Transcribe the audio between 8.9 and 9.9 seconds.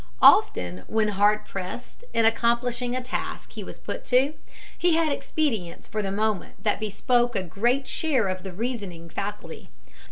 faculty.